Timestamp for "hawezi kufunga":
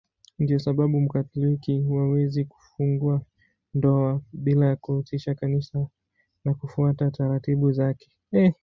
1.83-3.21